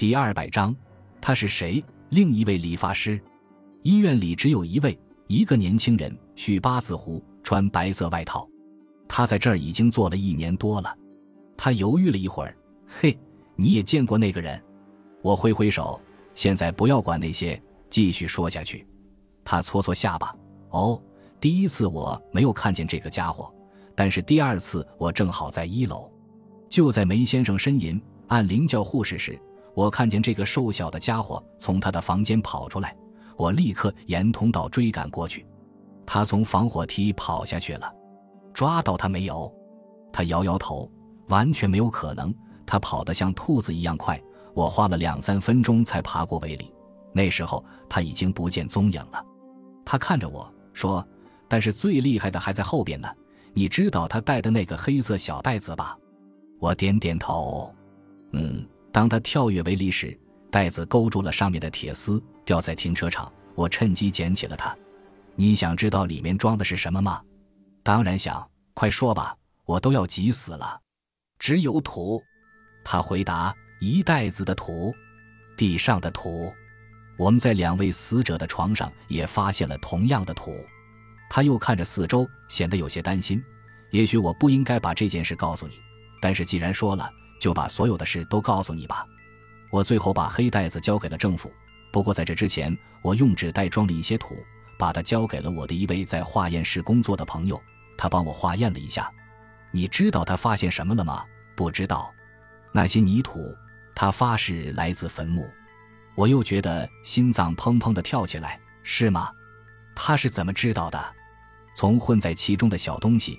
[0.00, 0.74] 第二百章，
[1.20, 1.84] 他是谁？
[2.08, 3.20] 另一位理发师。
[3.82, 8.48] 医院里只有一位，一个年轻人，蓄八字胡，穿白色外套。
[9.06, 10.96] 他在这儿已经做了一年多了。
[11.54, 13.14] 他犹豫了一会儿，嘿，
[13.56, 14.58] 你也见过那个人？
[15.20, 16.00] 我挥挥手，
[16.32, 18.86] 现在不要管那些，继续说下去。
[19.44, 20.34] 他搓搓下巴，
[20.70, 20.98] 哦，
[21.38, 23.54] 第一次我没有看见这个家伙，
[23.94, 26.10] 但是第二次我正好在一楼，
[26.70, 29.38] 就在梅先生呻吟按铃叫护士时。
[29.74, 32.96] 我看见这个瘦小的家伙从他的房间跑出来，
[33.36, 35.46] 我立刻沿通道追赶过去。
[36.04, 37.92] 他从防火梯跑下去了，
[38.52, 39.52] 抓到他没有？
[40.12, 40.90] 他摇摇头，
[41.28, 42.34] 完全没有可能。
[42.66, 44.20] 他跑得像兔子一样快，
[44.54, 46.72] 我花了两三分钟才爬过围篱。
[47.12, 49.24] 那时候他已经不见踪影了。
[49.84, 51.06] 他看着我说
[51.48, 53.08] ：“但是最厉害的还在后边呢。
[53.52, 55.96] 你知道他带的那个黑色小袋子吧？”
[56.60, 57.72] 我点点头，
[58.32, 58.66] 嗯。
[58.92, 60.18] 当他跳跃围篱时，
[60.50, 63.32] 袋子勾住了上面的铁丝，掉在停车场。
[63.54, 64.76] 我趁机捡起了它。
[65.34, 67.20] 你想知道里面装的是什么吗？
[67.82, 70.80] 当然想，快说吧，我都要急死了。
[71.38, 72.22] 只有土，
[72.84, 73.54] 他回答。
[73.80, 74.94] 一袋子的土，
[75.56, 76.52] 地上的土。
[77.16, 80.54] 我们在两位死者的床上也发现了同样的土。
[81.30, 83.42] 他又看着四周，显得有些担心。
[83.90, 85.74] 也许我不应该把这件事告诉你，
[86.20, 87.10] 但是既然说了。
[87.40, 89.04] 就把所有的事都告诉你吧。
[89.70, 91.52] 我最后把黑袋子交给了政府，
[91.90, 94.36] 不过在这之前，我用纸袋装了一些土，
[94.78, 97.60] 把它交给了我的一位在化验室工作的朋友。
[97.96, 99.10] 他帮我化验了一下。
[99.72, 101.24] 你知道他发现什么了吗？
[101.56, 102.12] 不知道。
[102.72, 103.54] 那些泥土，
[103.94, 105.48] 他发誓来自坟墓。
[106.16, 108.60] 我又觉得心脏砰砰地跳起来。
[108.82, 109.30] 是吗？
[109.94, 111.00] 他是怎么知道的？
[111.76, 113.38] 从混在其中的小东西。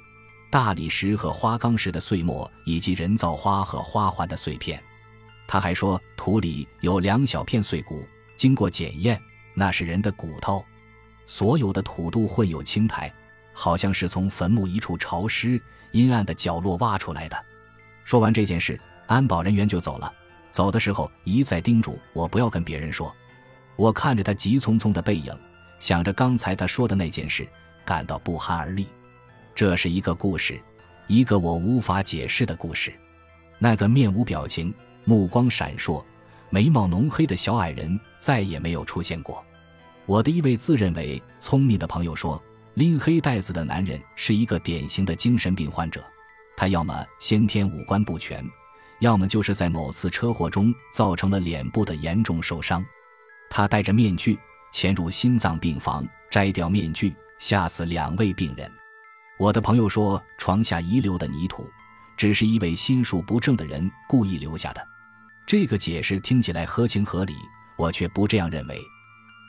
[0.51, 4.83] 大理石和花岗石的碎末，以及人造花和花环的碎片。
[5.47, 9.17] 他还说，土里有两小片碎骨，经过检验，
[9.53, 10.63] 那是人的骨头。
[11.25, 13.11] 所有的土都混有青苔，
[13.53, 15.61] 好像是从坟墓一处潮湿、
[15.91, 17.45] 阴暗的角落挖出来的。
[18.03, 20.13] 说完这件事，安保人员就走了。
[20.51, 23.15] 走的时候一再叮嘱我不要跟别人说。
[23.77, 25.33] 我看着他急匆匆的背影，
[25.79, 27.47] 想着刚才他说的那件事，
[27.85, 28.85] 感到不寒而栗。
[29.53, 30.59] 这是一个故事，
[31.07, 32.93] 一个我无法解释的故事。
[33.59, 34.73] 那个面无表情、
[35.03, 36.03] 目光闪烁、
[36.49, 39.43] 眉毛浓黑的小矮人再也没有出现过。
[40.07, 42.41] 我的一位自认为聪明的朋友说，
[42.73, 46.03] 拎黑袋子的男人是一个典型的精神病患者。
[46.57, 48.43] 他要么先天五官不全，
[48.99, 52.83] 要么就是在某次车祸中造成了脸部的严重受伤。
[53.49, 54.39] 他戴着面具
[54.71, 58.71] 潜入心脏病房，摘掉面具，吓死两位病人。
[59.41, 61.67] 我的朋友说，床下遗留的泥土，
[62.15, 64.87] 只是一位心术不正的人故意留下的。
[65.47, 67.33] 这个解释听起来合情合理，
[67.75, 68.79] 我却不这样认为。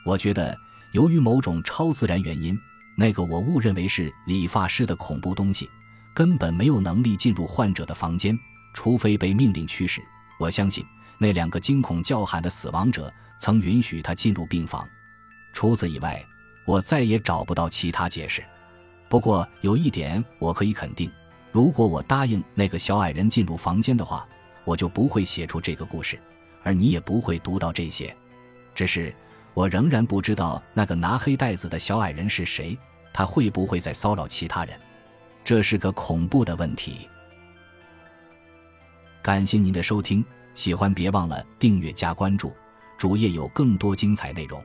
[0.03, 0.57] 我觉得，
[0.93, 2.57] 由于某种超自然原因，
[2.97, 5.69] 那个我误认为是理发师的恐怖东西，
[6.15, 8.35] 根本没有能力进入患者的房间，
[8.73, 10.01] 除非被命令驱使。
[10.39, 10.83] 我相信，
[11.19, 14.89] 那两个惊恐叫喊的死亡者曾允许他进入病房。
[15.53, 16.25] 除此以外，
[16.65, 18.43] 我再也找不到其他解释。
[19.13, 21.07] 不过有一点我可以肯定，
[21.51, 24.27] 如果我答应那个小矮人进入房间的话，
[24.65, 26.19] 我就不会写出这个故事，
[26.63, 28.11] 而你也不会读到这些。
[28.73, 29.13] 只是
[29.53, 32.75] 我仍然不知道那个拿黑袋子的小矮人是谁，
[33.13, 34.75] 他会不会在骚扰其他人？
[35.43, 37.07] 这是个恐怖的问题。
[39.21, 40.25] 感谢您的收听，
[40.55, 42.51] 喜欢别忘了订阅加关注，
[42.97, 44.59] 主页有更多精彩内容。